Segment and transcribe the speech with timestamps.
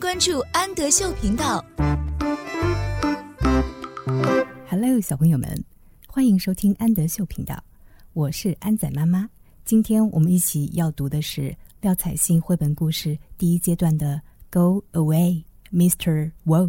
[0.00, 1.62] 关注安德秀频道。
[4.66, 5.62] Hello，小朋友们，
[6.06, 7.62] 欢迎收听安德秀频道，
[8.14, 9.28] 我是安仔妈妈。
[9.62, 14.18] 今天我们一起要读的是廖彩欣绘本故事第一阶段的
[14.50, 16.32] 《Go Away, Mr.
[16.46, 16.68] Wolf》。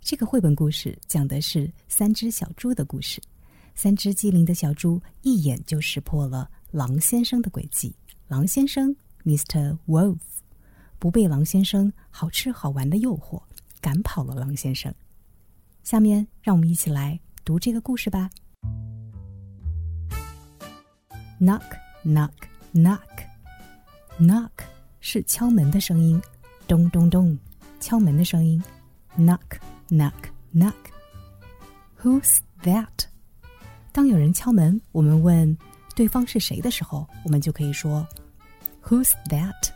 [0.00, 3.22] 这个绘本故事讲的是三只小猪的故事。
[3.76, 7.94] 三只机灵的小猪一眼就识破了狼先生的诡计。
[8.26, 8.94] 狼先生
[9.24, 9.78] ，Mr.
[9.86, 10.18] Wolf，
[11.06, 13.40] 不被狼先生好吃好玩的诱惑，
[13.80, 14.92] 赶跑了狼先生。
[15.84, 18.28] 下面让我们一起来读这个故事吧。
[21.40, 21.62] Knock,
[22.04, 22.32] knock,
[22.74, 22.98] knock,
[24.18, 24.50] knock
[24.98, 26.20] 是敲门的声音，
[26.66, 27.38] 咚咚咚，
[27.78, 28.60] 敲门的声音。
[29.16, 30.10] Knock, knock,
[30.52, 30.74] knock.
[32.02, 33.06] Who's that?
[33.92, 35.56] 当有人敲门，我们问
[35.94, 38.04] 对方是谁的时候，我们就可以说
[38.82, 39.75] ，Who's that?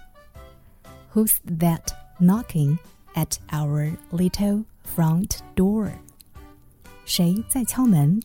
[1.14, 2.78] Who's that knocking
[3.16, 5.92] at our little front door?
[7.06, 8.22] 谁在敲门？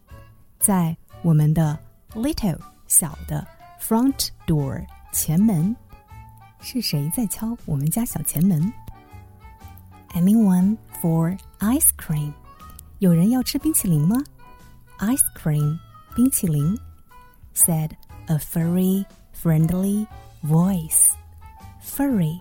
[0.59, 1.79] 在我们的
[2.15, 3.47] little 小的
[3.81, 5.75] front door 前门，
[6.61, 8.73] 是谁在敲我们家小前门？
[10.15, 12.33] Anyone for ice cream?
[12.99, 14.17] 有人要吃冰淇淋吗？
[14.99, 15.79] Ice cream
[16.15, 16.77] 冰淇淋，
[17.55, 17.93] said
[18.27, 19.07] a furry,
[19.41, 20.07] friendly
[20.43, 21.13] voice.
[21.83, 22.41] Furry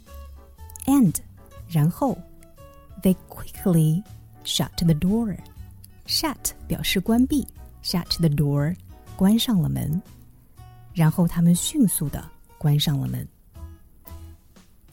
[0.86, 1.14] And，
[1.68, 2.16] 然后，
[3.02, 4.02] they quickly
[4.44, 5.36] shut the door.
[6.06, 7.46] Shut 表示关闭，
[7.82, 8.76] shut the door，
[9.16, 10.00] 关上了门。
[10.94, 12.24] 然后他们迅速的
[12.58, 13.28] 关上了门。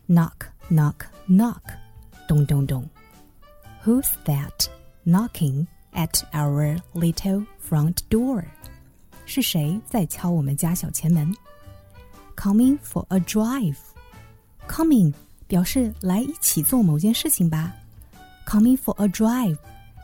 [0.07, 0.95] Knock, knock,
[1.27, 1.61] knock，
[2.27, 2.87] 咚咚咚。
[3.83, 4.67] Who's that
[5.05, 5.67] knocking?
[5.95, 8.45] At our little front door，
[9.27, 11.31] 是谁在敲我们家小前门？
[12.35, 15.13] Coming for a drive，coming
[15.48, 17.74] 表示来一起做某件事情吧。
[18.46, 19.58] Coming for a drive，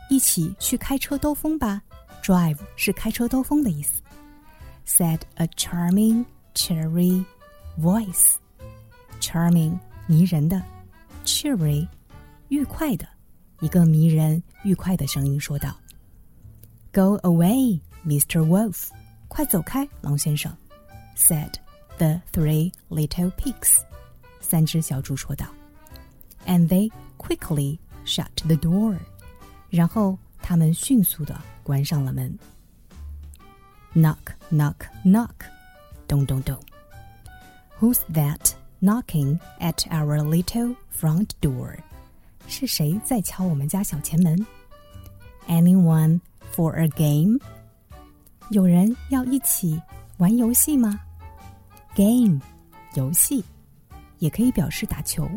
[0.09, 1.81] 一起去开车兜风吧。
[2.21, 4.01] Drive 是开车兜风的意思。
[4.85, 7.23] Said a charming, cheery
[7.79, 8.33] voice。
[9.21, 10.61] Charming 迷人的
[11.23, 11.87] ，cheery
[12.49, 13.07] 愉快的。
[13.61, 15.75] 一个迷人、愉快的声音说道
[16.91, 18.45] ：“Go away, Mr.
[18.45, 18.89] Wolf，
[19.27, 20.55] 快走开，狼先生。
[21.15, 21.53] ”said
[21.97, 23.79] the three little pigs，
[24.44, 25.46] 三只小猪说道。
[26.46, 28.96] And they quickly shut the door，
[29.68, 32.38] 然后他们迅速的关上了门。
[33.94, 34.18] Knock,
[34.50, 35.30] knock, knock，
[36.08, 36.58] 咚咚咚。
[37.78, 41.78] Who's that knocking at our little front door？
[42.46, 44.46] 是谁在敲我们家小前门？
[45.46, 46.20] Anyone
[46.54, 47.38] for a game？
[48.50, 49.80] 有人要一起
[50.18, 51.00] 玩游戏吗？
[51.94, 52.40] Game，
[52.94, 53.44] 游戏，
[54.18, 55.28] 也可以表示打球。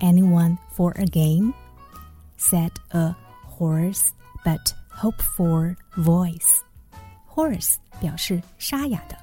[0.00, 3.14] Anyone for a game？Said a
[3.48, 4.08] hoarse
[4.44, 9.16] but hopeful voice。Hoarse 表示沙哑的，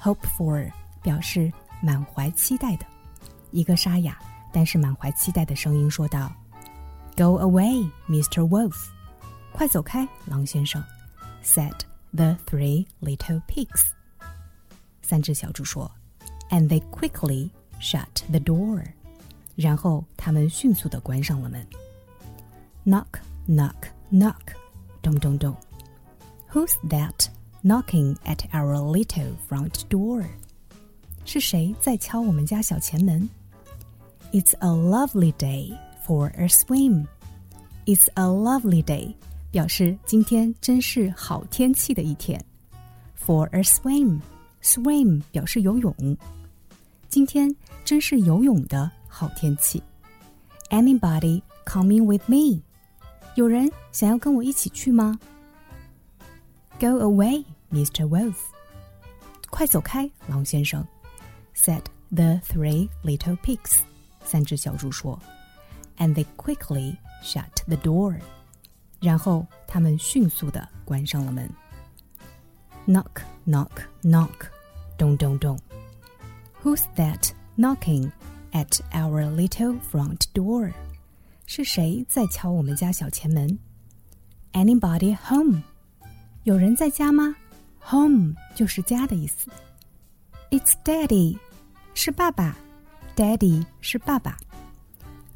[0.00, 0.70] hopeful
[1.02, 2.86] 表示满怀期待的，
[3.50, 4.18] 一个沙哑。
[4.52, 6.32] 但是满怀期待的声音说道：“
[7.16, 8.46] Go away, Mr.
[8.48, 8.76] Wolf，
[9.52, 10.82] 快走开，狼先生。”
[11.44, 11.74] said
[12.12, 13.90] the three little pigs。
[15.02, 15.90] 三只小猪说：“
[16.50, 17.50] And they quickly
[17.80, 18.82] shut the door。”
[19.56, 21.66] 然后他们迅速的关上了门。
[22.86, 23.74] Knock, knock,
[24.10, 24.54] knock，
[25.02, 25.54] 咚咚咚。
[26.52, 27.28] Who's that
[27.62, 30.24] knocking at our little front door？
[31.26, 33.28] 是谁在敲我们家小前门？
[34.32, 35.76] It's a lovely day
[36.06, 37.06] for a swim.
[37.84, 39.14] It's a lovely day，
[39.50, 42.42] 表示今天真是好天气的一天。
[43.24, 44.20] For a swim,
[44.62, 45.94] swim 表示游泳。
[47.08, 49.82] 今天真是游泳的好天气。
[50.70, 52.62] Anybody coming with me？
[53.34, 55.18] 有人想要跟我一起去吗？
[56.78, 58.08] Go away, Mr.
[58.08, 58.36] Wolf。
[59.50, 60.86] 快走开，狼先生。
[61.54, 63.80] Said the three little pigs.
[64.24, 65.18] 三只小猪说，
[65.98, 68.16] and they quickly shut the door。
[69.00, 71.50] 然后他们迅速的关上了门。
[72.86, 73.70] Knock, knock,
[74.02, 74.30] knock，
[74.96, 75.58] 咚咚咚。
[76.64, 78.12] Who's that knocking
[78.52, 80.72] at our little front door？
[81.46, 83.58] 是谁在敲我们家小前门？
[84.52, 85.62] Anybody home？
[86.44, 87.34] 有人在家吗？
[87.90, 89.50] Home 就是家的意思。
[90.50, 91.38] It's Daddy，
[91.94, 92.56] 是爸爸。
[93.16, 94.36] Daddy 是爸爸。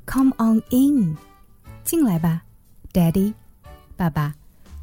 [0.06, 1.16] Come on in，
[1.84, 2.42] 进来吧，
[2.92, 3.34] Daddy，
[3.96, 4.34] 爸爸。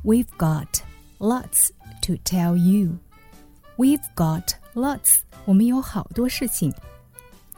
[0.03, 0.81] We've got
[1.19, 1.69] lots
[2.01, 2.98] to tell you.
[3.77, 6.75] We've got lots， 我们有好多事情。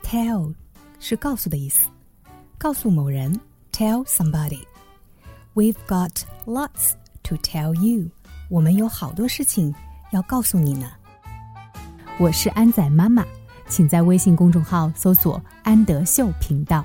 [0.03, 0.55] Tell
[1.01, 1.81] 是告诉的意思，
[2.59, 3.41] 告诉某人。
[3.73, 4.63] Tell somebody.
[5.55, 6.11] We've got
[6.45, 6.93] lots
[7.23, 8.11] to tell you.
[8.51, 9.75] 我们有好多事情
[10.11, 10.91] 要告诉你呢。
[12.19, 13.25] 我是安仔妈妈，
[13.69, 16.85] 请在微信公众号搜索“安德秀频道”。